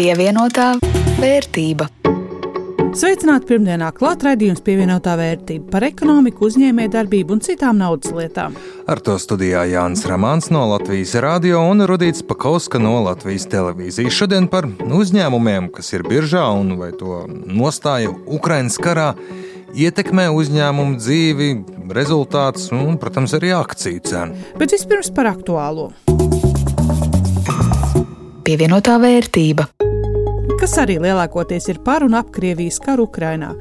[0.00, 0.78] Pievienotā
[1.20, 1.84] vērtība.
[2.96, 8.56] Sveicināti pirmdienā klāt raidījums pievienotā vērtība par ekonomiku, uzņēmējdarbību un citām naudas lietām.
[8.88, 14.16] Ar to studijā Jānis Ramāns no Latvijas Rādio un Rudīts Pakauska no Latvijas televīzijas.
[14.16, 19.10] Šodien par uzņēmumiem, kas ir biržā un vai to nostāja Ukraiņas karā
[19.76, 21.50] ietekmē uzņēmumu dzīvi,
[21.92, 24.48] rezultātus un, protams, arī akciju cenu.
[24.56, 25.90] Bet vispirms par aktuālo.
[28.48, 29.68] Pievienotā vērtība
[30.60, 33.54] kas arī lielākoties ir par un ap Krievijas karu Ukrainā.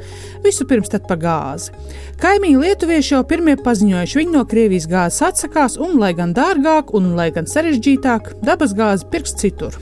[0.44, 1.71] Vispirms par gāzi.
[2.20, 7.13] Kaimiņi lietuvieši jau pirmie paziņojuši, viņi no Krievijas gāzes atsakās, un, lai gan dārgāk un
[7.16, 9.77] lai gan sarežģītāk, dabas gāzi pirks citur.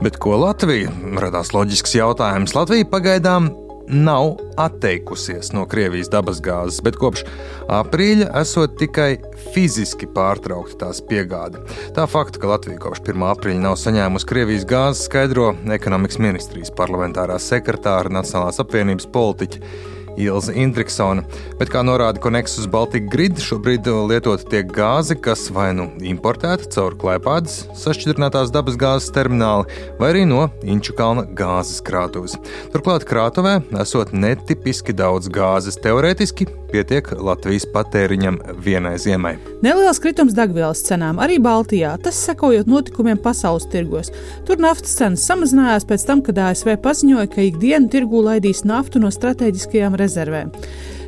[0.00, 0.92] Bet ko Latvija?
[1.20, 2.56] Radās loģisks jautājums.
[2.56, 3.52] Latvija pagaidām
[3.92, 7.24] nav atteikusies no Krievijas dabasgāzes, bet kopš
[7.72, 9.10] aprīļa esot tikai
[9.52, 11.62] fiziski pārtraukta tās piegāde.
[11.96, 13.24] Tā fakta, ka Latvija kopš 1.
[13.32, 21.24] aprīļa nav saņēmusi Krievijas gāzes, skaidro ekonomikas ministrijas parlamentārā sekretāra Nacionālās apvienības politiķa Ilza Indriksona.
[21.60, 26.96] Bet, kā norāda Konexus Baltic Grid, šobrīd lietot tiek gāze, kas vai nu importēta caur
[26.98, 29.68] klēpādas sašķidrinātās dabas gāzes termināli,
[30.00, 32.38] vai arī no Inču kalna gāzes krātuves.
[32.74, 35.80] Turklāt krātuvē esot netipiski daudz gāzes.
[35.82, 39.34] Teorētiski pietiek Latvijas patēriņam vienai ziemai.
[39.64, 44.12] Neliels kritums degvielas cenām arī Baltijā, tas sekojot notikumiem pasaules tirgos.
[44.48, 49.12] Tur naftas cenas samazinājās pēc tam, kad ASV paziņoja, ka ikdienu tirgū laidīs naftu no
[49.12, 50.52] strateģiskajām rezervēm.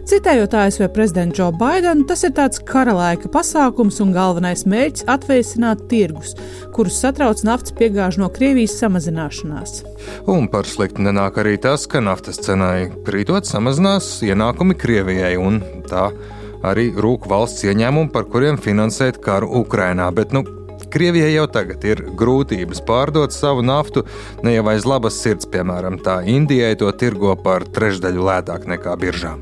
[0.05, 6.34] Citējot ASV prezidentu Džo Baidenu, tas ir tāds karalaika pasākums un galvenais mērķis atvēsināt tirgus,
[6.77, 9.78] kurus satrauc naftas piegāžu no Krievijas samazināšanās.
[10.28, 16.10] Un par sliktu nenāk arī tas, ka naftas cenai krītot samazinās ienākumi Krievijai un tā
[16.69, 20.10] arī rūk valsts ieņēmumi, par kuriem finansēt karu Ukrainā.
[20.12, 20.44] Bet, nu,
[20.95, 24.05] Krievijai jau tagad ir grūtības pārdot savu naftu,
[24.47, 29.33] ne jau aiz labas sirds, piemēram, tā Indijai to tirgo par trešdaļu lētāk nekā biržā.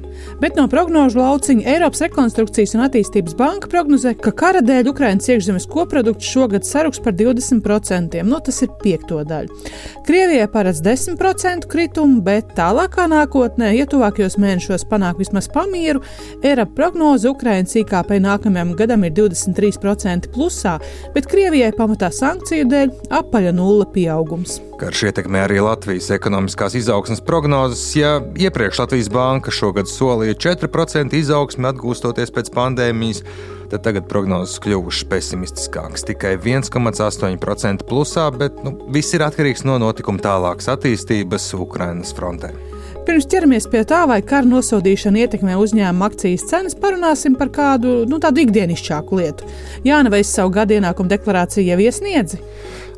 [0.41, 5.67] Bet no prognožu lauciņa Eiropas Rekonstrukcijas un attīstības banka prognozē, ka kara dēļ Ukraiņas iekšzemes
[5.69, 9.61] koprodukts šogad saruks par 20%, no nu, tas ir piekto daļu.
[10.09, 16.01] Krievijai paredz 10% kritumu, bet tālākā nākotnē, ja tuvākajos mēnešos panāk vismaz pamieru,
[16.41, 20.79] Eiropa prognoze Ukraiņas IKP nākamajam gadam ir 23% plusā,
[21.13, 24.61] bet Krievijai Krievijai pamatā sankciju dēļ apaļa nulle pieaugums.
[24.79, 27.83] Karš ietekmē arī Latvijas ekonomiskās izaugsmas prognozes.
[27.99, 33.25] Ja iepriekš Latvijas banka šogad solīja 4% izaugsmi atgūstoties pēc pandēmijas,
[33.73, 36.07] tad tagad prognozes kļuvušas pesimistiskākas.
[36.13, 42.55] Tikai 1,8% plusā, bet nu, viss ir atkarīgs no notikuma tālākas attīstības Ukrainas frontē.
[43.03, 48.21] Pirms ķeramies pie tā, vai kara nosodīšana ietekmē uzņēmuma akcijas cenas, parunāsim par kādu nu,
[48.23, 49.49] tādu ikdienišķāku lietu.
[49.83, 52.39] Jāna, vai es savu gadu ienākumu deklarāciju jau iesniedzi?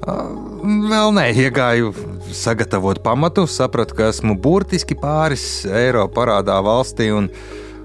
[0.04, 0.28] Uh,
[0.90, 1.94] vēl nē, iegāju
[2.36, 7.08] sagatavot pamatu, sapratu, ka esmu burtiski pāris eiro parādā valstī.
[7.16, 7.30] Un,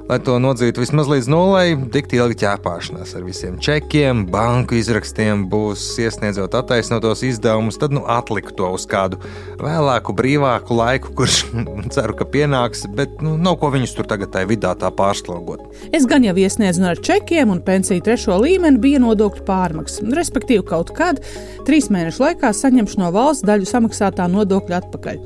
[0.10, 5.84] lai to nodzītu vismaz līdz nulai, tik ilgi ķēpāšanās ar visiem čekiem, banku izrakstiem, būs
[6.02, 9.20] iesniedzot attaisnotos izdevumus, tad nu atliku to uz kādu
[9.62, 11.44] vēlāku, brīvāku laiku, kurš
[11.96, 15.68] ceru, ka pienāks, bet nu, nav ko viņus tur tagad tajā vidā tā pārslogot.
[15.94, 20.08] Es gan jau iesniedzu ar čekiem, un pensiju trešo līmeni bija nodokļu pārmaksa.
[20.18, 21.22] Respektīvi, kaut kad
[21.70, 25.22] trīs mēnešu laikā saņemšu no valsts daļu samaksātā nodokļa atpakaļ.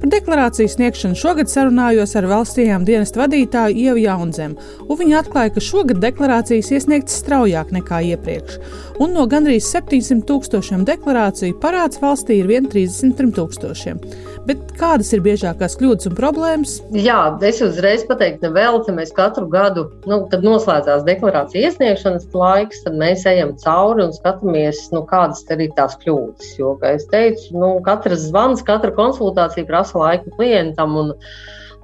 [0.00, 5.64] Par deklarāciju sniegšanu šogad sarunājos ar valstījām dienestu vadītāju Ievu Jaunzem, un viņa atklāja, ka
[5.64, 8.58] šogad deklarācijas iesniegtas straujāk nekā iepriekš,
[9.00, 14.02] un no gandrīz 700 tūkstošiem deklarāciju parāds valstī ir 133 tūkstošiem.
[14.48, 16.78] Bet kādas ir biežākās kļūdas un problēmas?
[16.96, 22.82] Jā, es uzreiz pateiktu, nevēl, ka mēs katru gadu, nu, kad noslēdzās deklarācija iesniegšanas laiks,
[22.86, 26.54] tad mēs ejam cauri un skatāmies, nu, kādas ir tās kļūdas.
[26.58, 30.96] Jo, kā es teicu, nu, katrs zvans, katra konsultācija prasa laiku klientam.
[31.04, 31.14] Un,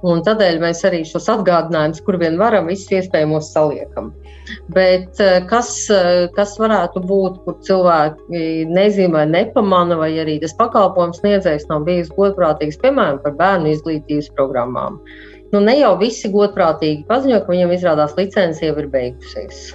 [0.05, 4.11] un tādēļ mēs arī šos atgādinājumus, kur vien varam, visus iespējamos saliekam.
[4.73, 10.55] Bet eh, kas, eh, kas varētu būt, kur cilvēki nezina vai nepamana, vai arī tas
[10.59, 15.01] pakalpojums sniedzējs nav bijis godprātīgs, piemēram, par bērnu izglītības programmām.
[15.53, 19.69] Nu, ne jau visi godprātīgi paziņo, ka viņam izrādās licence jau ir beigusies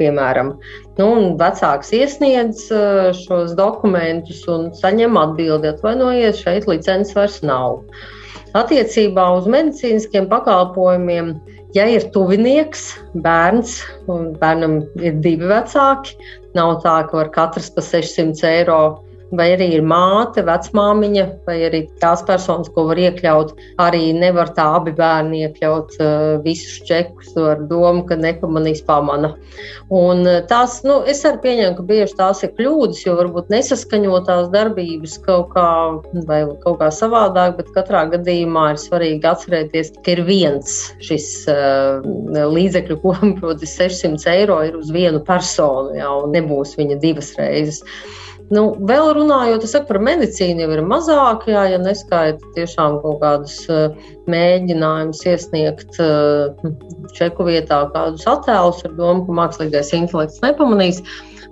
[0.00, 0.54] piemēram.
[0.98, 1.08] Nu,
[1.40, 7.82] vecāks iesniedz uh, šos dokumentus un saņem atbildi, atvainojiet, šeit licences vairs nav.
[8.58, 11.36] Attiecībā uz medicīniskiem pakalpojumiem,
[11.76, 12.88] ja ir tuvinieks,
[13.22, 13.76] bērns,
[14.10, 16.16] un bērnam ir divi vecāki,
[16.58, 18.80] nav tā, ka var katrs pa 600 eiro
[19.36, 23.52] vai arī ir māte, vecmāmiņa, vai arī tās personas, ko var iekļaut.
[23.82, 29.32] Arī nevar tā abi bērni iekļaut uh, visus čekus ar domu, ka nepamanīs pamana.
[29.94, 34.50] Un uh, tās, nu, es arī pieņemu, ka bieži tās ir kļūdas, jo varbūt nesaskaņotās
[34.54, 35.68] darbības kaut kā,
[36.28, 42.00] vai kaut kā savādāk, bet katrā gadījumā ir svarīgi atcerēties, ka ir viens šis uh,
[42.50, 47.84] līdzekļu kopums, proti 600 eiro ir uz vienu personu, jā, un nebūs viņa divas reizes.
[48.50, 53.60] Nu, vēl runājot saku, par medicīnu, jau ir mazāk, jā, ja neskaita tiešām kaut kādus
[53.70, 53.92] uh,
[54.30, 56.50] mēģinājumus iesniegt uh,
[57.14, 60.98] čeku vietā kādus attēlus ar domu, ka mākslīgais intelekts nepamanīs.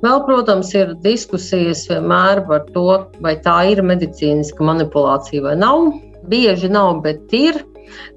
[0.03, 2.89] Vēl, protams, ir diskusijas vienmēr par to,
[3.23, 5.93] vai tā ir medicīniska manipulācija vai nav.
[6.29, 7.63] Bieži nav, bet ir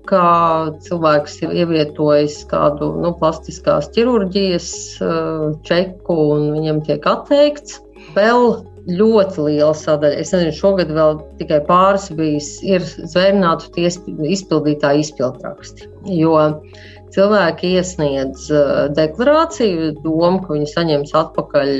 [0.09, 0.23] ka
[0.83, 4.73] cilvēks ir ievietojis kādu nu, plastiskās ķirurģijas
[5.05, 7.79] uh, čeku un viņam tiek atteikts.
[8.17, 10.19] Vēl ļoti liela sadaļa.
[10.21, 15.89] Es nezinu, šogad vēl tikai pāris bijis, ir zvērnātu izpildītāju izpildraksti.
[16.17, 16.37] Jo
[17.15, 21.73] cilvēki iesniedz uh, deklarāciju, domu, ka viņi saņems atpakaļ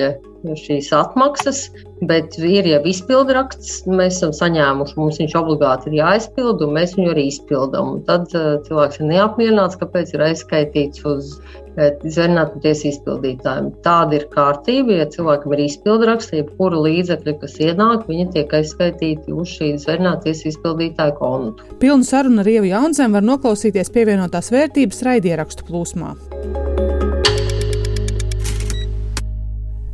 [0.43, 1.63] šīs atmaksas,
[2.09, 7.13] bet ir jau izpildraksts, mēs esam saņēmuši, mums viņš obligāti ir jāizpild, un mēs viņu
[7.13, 7.99] arī izpildām.
[8.07, 11.35] Tad uh, cilvēks ir neapmierināts, kāpēc ir aizskaitīts uz
[11.71, 13.69] Zvērnātu tiesu izpildītājiem.
[13.85, 19.55] Tāda ir kārtība, ja cilvēkam ir izpildraksts, jebkura līdzekļa, kas ienāk, viņi tiek aizskaitīti uz
[19.55, 21.71] šī zvērnātu tiesu izpildītāja kontu.
[21.79, 26.11] Pilnu sarunu ar Ievu Jaunzēm var noklausīties pievienotās vērtības raidierakstu plūsmā.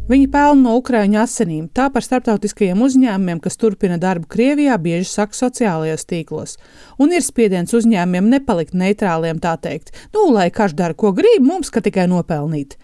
[0.08, 1.66] Viņi pelna no Ukrāņu asinīm.
[1.76, 6.56] Tā par starptautiskajiem uzņēmumiem, kas turpina darbu Krievijā, bieži saka sociālajos tīklos.
[7.04, 9.92] Un ir spiediens uzņēmumiem nepalikt neitrāliem, tā teikt.
[10.16, 12.78] Nu, lai karš dara, ko grib, mums tikai nopelnīt.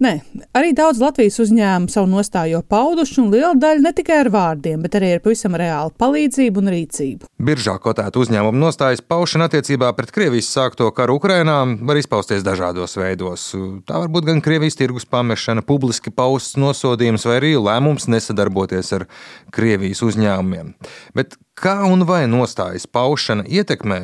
[0.00, 0.14] Nē,
[0.56, 4.94] arī daudz Latvijas uzņēmumu savu nostāju pauduši, un liela daļa ne tikai ar vārdiem, bet
[4.96, 7.28] arī ar pavisam reālu palīdzību un rīcību.
[7.50, 13.44] Biržā kotēta uzņēmuma nostājas paušana attiecībā pret Krievijas sākto karu Ukrainā var izpausties dažādos veidos.
[13.84, 19.04] Tā var būt gan Krievijas tirgus pamešana, publiski pausts nosodījums vai arī lēmums nesadarboties ar
[19.52, 20.72] Krievijas uzņēmumiem.
[21.12, 23.98] Bet Kā un vai nostājas paušana ietekmē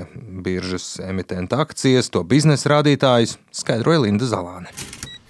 [0.45, 4.69] biržas emitenta akcijas, to biznesa rādītājus, skaidroja Linda Zalāne.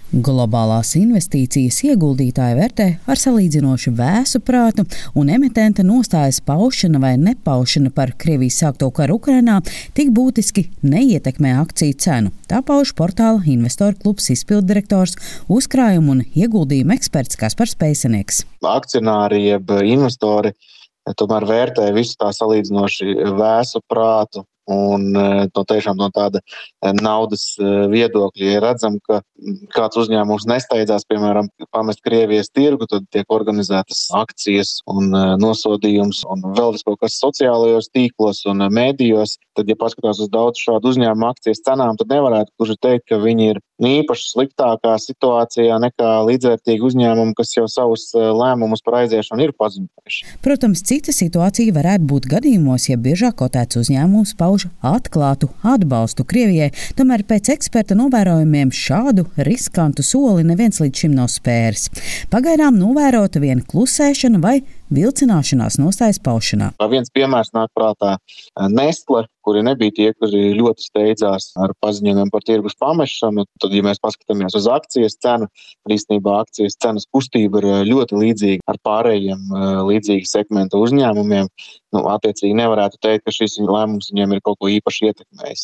[0.07, 4.85] Globālās investīcijas ieguldītāji vērtē ar salīdzinoši vēsu prātu,
[5.19, 9.57] un emitenta nostājas paušana vai nepaušana par Krievijas sākto karu Ukrainā
[9.99, 12.31] tik būtiski neietekmē akciju cenu.
[12.47, 15.17] Tā pauž portāla investoru klubs izpilddirektors,
[15.51, 18.45] uzkrājumu un ieguldījumu eksperts Kaspars Peisenieks.
[18.63, 20.55] Akcionāri jeb investori
[21.19, 27.67] tomēr vērtē visu tā salīdzinoši vēsu prātu Un e, tiešām no tāda e, naudas e,
[27.91, 29.21] viedokļa, ja redzam, ka
[29.71, 36.75] kāds uzņēmums nesteidzās, piemēram, pamest Krievijas tirgu, tad tiek organizētas akcijas un nosodījums un vēl
[36.83, 39.37] kaut kas sociālajos tīklos un mēdījos.
[39.57, 43.51] Tad, ja paskatās uz daudz šādu uzņēmumu akcijas cenām, tad nevarētu gluži teikt, ka viņi
[43.53, 50.25] ir īpaši sliktākā situācijā nekā līdzvērtīgi uzņēmumi, kas jau savus lēmumus par aiziešanu ir paziņojuši.
[50.41, 57.25] Protams, cita situācija varētu būt gadījumos, ja biežāk kotēts uzņēmums pauž atklātu atbalstu Krievijai, tomēr
[57.27, 61.89] pēc eksperta novērojumiem šādu riskantu soli neviens līdz šim nav spēris.
[62.33, 64.59] Pagaidām novērota viena klusēšana vai
[64.93, 66.73] vilcināšanās nostājas paušanā.
[66.91, 68.17] Viens piemērs nāk prātā
[68.71, 73.45] Nestle, kuri nebija tie, kuri ļoti steidzās ar paziņojumiem par tirgus pamešanu.
[73.61, 75.47] Tad, ja mēs paskatāmies uz akcijas cenu,
[75.87, 79.45] īstenībā akcijas cenas kustība ir ļoti līdzīga ar pārējiem
[79.87, 81.47] līdzīga segmenta uzņēmumiem.
[81.95, 85.61] Nu, attiecīgi nevarētu teikt, ka šis lēmums viņiem ir kaut ko īpaši ietekmējis.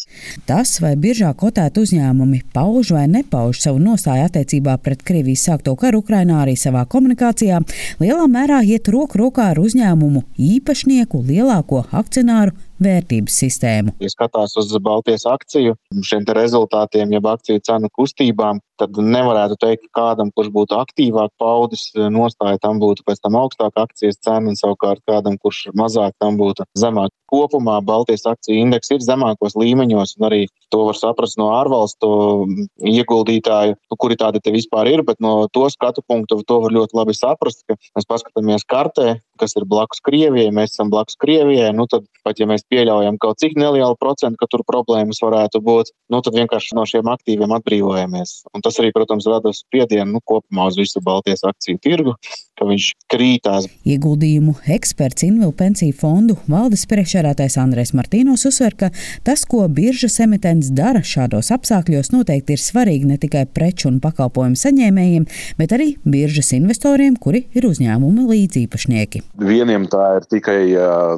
[0.48, 6.00] Tas, vai biežāk kotēti uzņēmumi pauž vai nepauž savu nostāju attiecībā pret Krievijas sākto karu
[6.00, 7.60] Ukrainā arī savā komunikācijā,
[8.00, 12.54] lielā mērā iet roku roku rokā ar uzņēmumu īpašnieku lielāko akcionāru
[12.84, 13.94] vērtības sistēmu.
[14.02, 20.02] Ja skatās uz Baltijas akciju, šiem rezultātiem, jeb akciju cenu kustībām, tad nevarētu teikt, ka
[20.02, 25.04] kādam, kurš būtu aktīvāk paudis nostāja, tam būtu pēc tam augstāka akcijas cena, un savukārt
[25.08, 27.14] kādam, kurš mazāk, tam būtu zemāk.
[27.34, 30.42] Kopumā Baltijas akciju indeks ir zemākos līmeņos, un arī
[30.74, 32.10] to var saprast no ārvalstu
[32.94, 36.98] ieguldītāju, nu, kuri tādi te vispār ir, bet no to skatu punktu to var ļoti
[36.98, 41.88] labi saprast, ka mēs paskatāmies kartē, kas ir blakus Krievijai, mēs esam blakus Krievijai, nu
[41.90, 46.22] tad pat ja mēs pieļaujam kaut cik nelielu procentu, ka tur problēmas varētu būt, nu
[46.26, 48.36] tad vienkārši no šiem aktīviem atbrīvojamies.
[48.54, 52.16] Un tas arī, protams, rada spiedienu nu, kopumā uz visu Baltijas akciju tirgu,
[52.60, 53.68] ka viņš krītās.
[53.90, 58.90] Ieguldījumu eksperts Invilu pensiju fondu valdes priekšā patērētājs Andrēs Martīnos uzsver, ka
[59.24, 64.60] tas, ko biržas emitents dara šādos apstākļos, noteikti ir svarīgi ne tikai preču un pakalpojumu
[64.60, 65.28] saņēmējiem,
[65.58, 69.24] bet arī biržas investoriem, kuri ir uzņēmuma līdzīpašnieki.
[69.40, 70.60] Vieniem tā ir tikai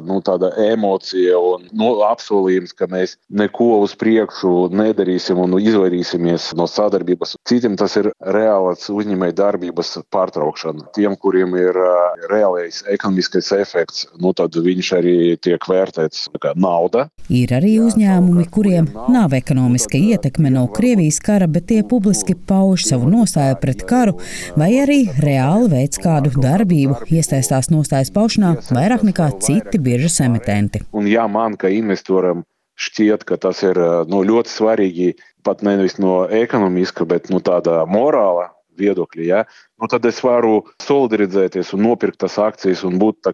[0.06, 6.68] nu, tāda emocija un nu, apsolījums, ka mēs neko uz priekšu nedarīsim un izvairīsimies no
[6.70, 7.36] sadarbības.
[7.48, 10.90] Citiem tas ir reāls uzņēmēja darbības pārtraukšana.
[10.96, 11.76] Tiem, kuriem ir
[12.30, 15.95] reālais ekonomiskais efekts, nu, tad viņš arī tiek vērtēts
[16.42, 17.08] kā nauda.
[17.32, 23.10] Ir arī uzņēmumi, kuriem nav ekonomiska ietekme no Krievijas kara, bet tie publiski pauž savu
[23.10, 24.16] nostāju pret karu,
[24.56, 30.84] vai arī reāli veids kādu darbību, iesaistās nostājas paušanā vairāk nekā citi biržas emitenti.
[30.96, 32.44] Un ja man, kā investoram,
[32.76, 33.78] šķiet, ka tas ir
[34.10, 35.14] nu, ļoti svarīgi
[35.46, 39.44] pat nevis no ekonomiska, bet no nu, tāda morāla viedokļa, ja,
[39.80, 43.28] nu, tad es varu solidarizēties un nopirkt tās akcijas un būt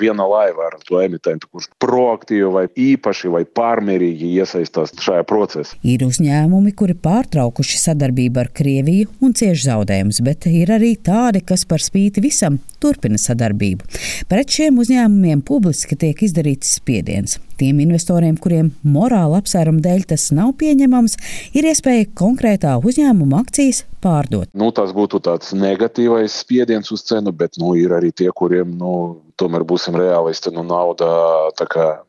[0.00, 5.78] viena laiva ar to emitentu, kurš proaktīvi vai īpaši vai pārmērīgi iesaistās šajā procesā.
[5.82, 11.66] Ir uzņēmumi, kuri pārtraukuši sadarbību ar Krieviju un cieši zaudējumus, bet ir arī tādi, kas
[11.68, 13.86] par spīti visam turpina sadarbību.
[14.30, 17.38] Pret šiem uzņēmumiem publiski tiek izdarīts spiediens.
[17.60, 21.18] Tiem investoriem, kuriem morāla apsvērumu dēļ tas nav pieņemams,
[21.52, 24.48] ir iespēja konkrētā uzņēmuma akcijas pārdot.
[24.56, 28.76] Nu, tas būtu tāds negatīvs negatīvais spiediens uz cenu, bet nu, ir arī tie, kuriem
[28.76, 31.50] nu, tomēr būsim realisti, nu, nauda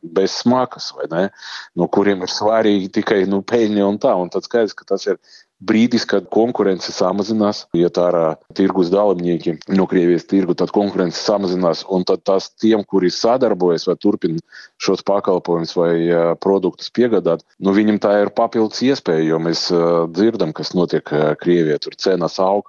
[0.02, 1.30] bez smakas, vai ne?
[1.74, 4.12] Nu, kuriem ir svarīgi tikai nu, peļņa un tā.
[4.14, 5.18] Un tad skaidrs, ka tas ir
[5.62, 11.84] brīdis, kad konkurence samazinās, iet ārā tirgus dalībnieki no Krievijas tirgu, tad konkurence samazinās.
[11.88, 14.42] Un tad tas tiem, kuri sadarbojas vai turpina
[14.82, 15.94] šos pakalpojumus vai
[16.42, 19.68] produktus piegādāt, nu, viņam tā ir papildus iespēja, jo mēs
[20.12, 21.78] dzirdam, kas notiek Krievijā.
[21.80, 22.68] Tur cenas aug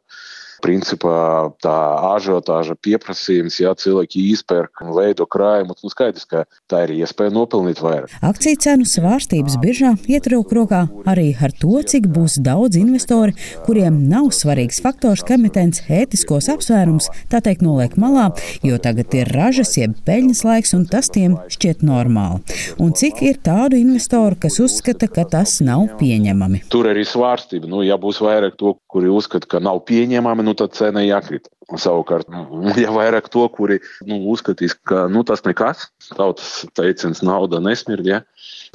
[0.64, 1.78] principā tā
[2.14, 7.82] ažiotāža pieprasījums, ja cilvēki izpērk un veido krājumus, nu skaidrs, ka tā ir iespēja nopelnīt
[7.84, 8.14] vairāk.
[8.24, 13.36] Akciju cenu svārstības biržā iet roku rokā arī ar to, cik būs daudz investori,
[13.68, 18.30] kuriem nav svarīgs faktors, ka emitents ētiskos apsvērums tā teikt noliek malā,
[18.66, 22.42] jo tagad ir ražas jeb peļņas laiks un tas tiem šķiet normāli.
[22.84, 26.64] Un cik ir tādu investoru, kas uzskata, ka tas nav pieņemami?
[26.74, 27.70] Tur arī svārstība.
[27.70, 31.50] Nu, ja būs vairāk to, kuri uzskata, ka nav pieņemami, nu, nu tad cena jākrīt.
[31.80, 37.62] Savukārt, nu, ja vairāk to, kuri nu, uzskatīs, ka nu, tas nekas, tautas teiciens, nauda
[37.64, 38.22] nesmird, ja,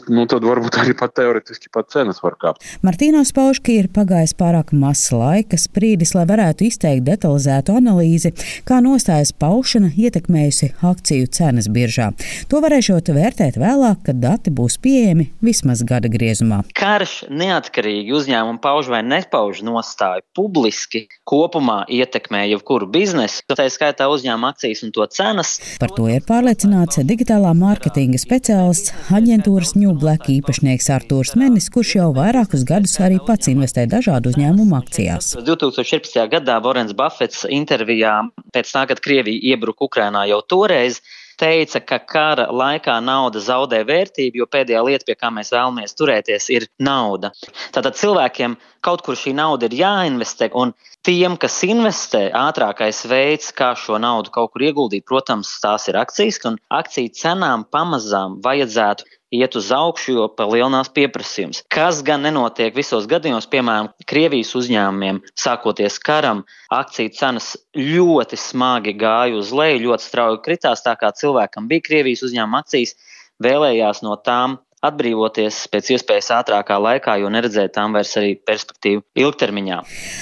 [0.09, 2.65] nu, tad varbūt arī pat teoretiski pat cenas var kāpt.
[2.87, 8.33] Martīnos pauž, ka ir pagājis pārāk mazs laika sprīdis, lai varētu izteikt detalizētu analīzi,
[8.69, 12.11] kā nostājas paušana ietekmējusi akciju cenas biržā.
[12.49, 16.63] To varēšot vērtēt vēlāk, kad dati būs pieejami vismaz gada griezumā.
[16.79, 24.53] Karš neatkarīgi uzņēmumu pauž vai nepauž nostāju publiski kopumā ietekmē jebkuru biznesu, tā skaitā uzņēmuma
[24.55, 25.57] akcijas un to cenas.
[25.83, 32.09] Par to ir pārliecināts digitālā mārketinga speciālists aģentūras New Black īpašnieks Artūrs Menis, kurš jau
[32.17, 35.35] vairākus gadus arī pats investē dažādu uzņēmumu akcijās.
[35.43, 36.21] 2014.
[36.31, 38.21] gadā Vorens Buffets intervijā
[38.55, 41.03] pēc tā, kad Krievija iebruka Ukrainā jau toreiz,
[41.39, 46.49] teica, ka kara laikā nauda zaudē vērtību, jo pēdējā lieta, pie kā mēs vēlamies turēties,
[46.55, 47.33] ir nauda.
[47.75, 50.75] Tātad cilvēkiem kaut kur šī nauda ir jāinvestē, un
[51.07, 56.41] tiem, kas investē, ātrākais veids, kā šo naudu kaut kur ieguldīt, protams, tās ir akcijas,
[56.51, 61.63] un akciju cenām pamazām vajadzētu iet uz augšu, jo palielinās pieprasījums.
[61.73, 69.37] Kas gan nenotiek visos gadījumos, piemēram, Krievijas uzņēmumiem, sākoties karam, akciju cenas ļoti smagi gāja
[69.39, 72.97] uz leju, ļoti strauji kritās, tā kā cilvēkam bija Krievijas uzņēmuma akcijas,
[73.45, 79.79] vēlējās no tām atbrīvoties pēc iespējas ātrākā laikā, jo neredzēt tam vairs arī perspektīvu ilgtermiņā.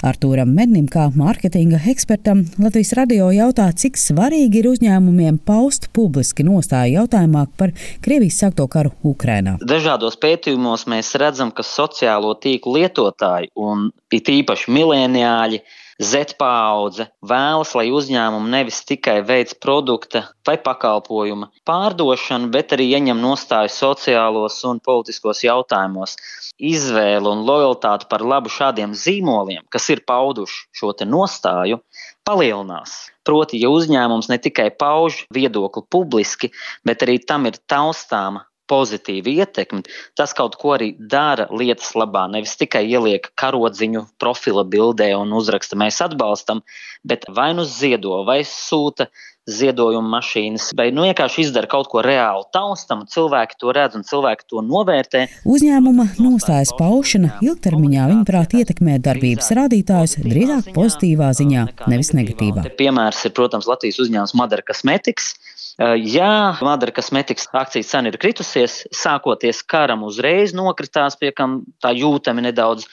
[0.06, 7.02] Artūram Mednim, kā mārketinga ekspertam, Latvijas radio jautā, cik svarīgi ir uzņēmumiem paust publiski nostāju
[7.02, 9.58] jautājumā par Krievijas sākto karu Ukrainā.
[9.60, 15.60] Dažādos pētījumos mēs redzam, ka sociālo tīklu lietotāji un it īpaši mileniāļi
[15.96, 23.22] Z paudze vēlas, lai uzņēmumi nevis tikai veic produkta vai pakalpojuma pārdošanu, bet arī ieņem
[23.22, 26.18] nostāju sociālos un politiskos jautājumos.
[26.60, 31.80] Izvēle un lojalitāte par labu šādiem zīmoliem, kas ir pauduši šo nostāju,
[32.28, 33.08] palielinās.
[33.24, 36.52] Proti, ja uzņēmums ne tikai pauž viedokli publiski,
[36.84, 39.85] bet arī tam ir taustāma pozitīvu ietekmi,
[40.18, 42.26] tas kaut ko arī dara lietas labā.
[42.32, 46.62] Nevis tikai ieliek karodziņu profila bildē un uzraksta, mēs atbalstam,
[47.06, 49.11] bet vai nu ziedo, vai sūta
[49.46, 54.48] ziedojuma mašīnas, vai nu vienkārši izdara kaut ko reāli taustamu, cilvēki to redz un cilvēki
[54.50, 55.22] to novērtē.
[55.46, 62.66] Uzņēmuma nostājas paušana ilgtermiņā, viņuprāt, ietekmē darbības rādītājus drīzāk pozitīvā ziņā, nevis negatīvā.
[62.80, 65.36] Piemērs ir, protams, Latvijas uzņēmums Madara Cosmetics.
[65.78, 72.48] Ja Madara Cosmetics akcijas cena ir kritusies, sākoties karam uzreiz nokritās, pie kam tā jūtami
[72.48, 72.88] nedaudz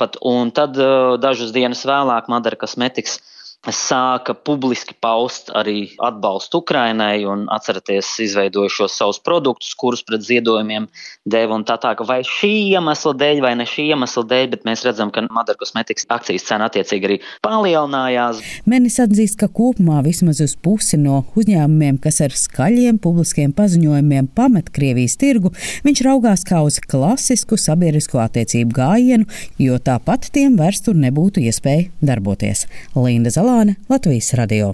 [0.00, 0.74] pat, un tad
[1.22, 3.20] dažas dienas vēlāk Madara Cosmetics
[3.70, 10.88] sāka publiski paust arī atbalstu Ukrainai un atceraties, izveidojušos savus produktus, kurus pret ziedojumiem
[11.22, 14.66] deva un tā tā, ka vai šī iemesla dēļ vai ne šī iemesla dēļ, bet
[14.66, 18.42] mēs redzam, ka Madara kosmetikas akcijas cena attiecīgi arī palielinājās.
[18.66, 24.72] Menis atzīst, ka kopumā vismaz uz pusi no uzņēmumiem, kas ar skaļiem publiskiem paziņojumiem pamet
[24.74, 25.54] Krievijas tirgu,
[25.86, 29.30] viņš raugās kā uz klasisku sabiedrisko attiecību gājienu,
[29.62, 32.66] jo tāpat tiem vairs tur nebūtu iespēja darboties.
[32.98, 34.70] Linda Zalā Kalāne, Latvijas radio.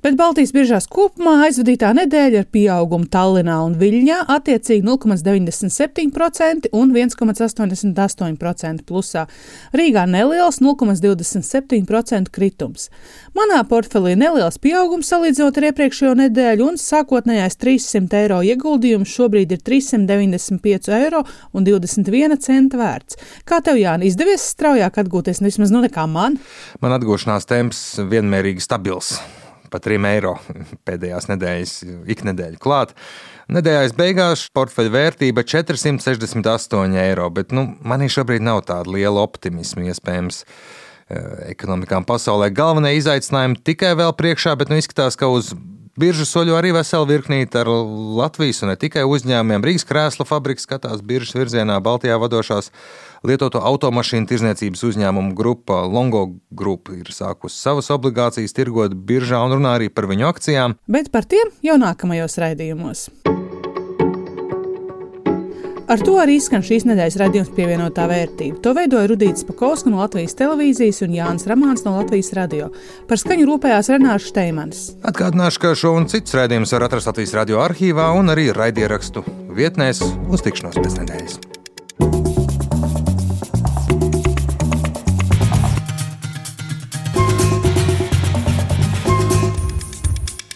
[0.00, 8.86] Bet Baltijas biržās kopumā aizvadītā nedēļa ar pieaugumu Tallinā un Viļņā attiecīgi 0,97% un 1,88%
[8.88, 9.26] plusā.
[9.76, 12.88] Rīgā neliels 0,27% kritums.
[13.36, 19.60] Manā portfelī neliels pieaugums salīdzinot ar iepriekšējo nedēļu, un sākotnējais 300 eiro ieguldījums šobrīd ir
[19.68, 23.20] 395 eiro un 21 centa vērts.
[23.44, 26.40] Kā tev, Jāni, izdevies straujāk atgūties, vismaz nu nekā man?
[26.80, 29.18] Man atgūšanās temps vienmērīgi stabils
[29.70, 30.36] pa 3 eiro
[30.88, 31.74] pēdējās nedēļas,
[32.16, 32.94] iknedēļa klāt.
[33.50, 40.44] Nedēļas beigās portfeļa vērtība 468 eiro, bet nu, manī šobrīd nav tāda liela optimisma iespējams.
[41.10, 45.50] Eh, ekonomikām pasaulē galvenie izaicinājumi tikai vēl priekšā, bet nu, izskatās, ka uz
[46.00, 49.64] Biržu soļo arī vesela virknīte ar Latvijas un ne tikai uzņēmumiem.
[49.66, 52.70] Rīgas krēsla fabriks skatās biržas virzienā, Baltijā vadošās
[53.26, 59.76] lietoto automašīnu tirzniecības uzņēmumu grupa Longo Group ir sākusi savas obligācijas tirgot biržā un runā
[59.78, 60.78] arī par viņu akcijām.
[60.90, 63.08] Bet par tiem jau nākamajos raidījumos.
[65.90, 68.60] Ar to arī skan šīs nedēļas raidījums pievienotā vērtība.
[68.62, 72.70] To veidoja Rudīts Pakausks no Latvijas televīzijas un Jānis Ramāns no Latvijas radio.
[73.10, 74.86] Par skaņu rūpējās Renārs Steimans.
[75.02, 80.06] Atgādināšu, ka šo un citus raidījumus var atrast Latvijas radio arhīvā un arī raidierakstu vietnēs
[80.30, 81.49] uz tikšanos pēc nedēļas.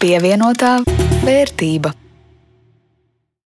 [0.05, 0.83] Pievienotā
[1.25, 2.04] vērtība.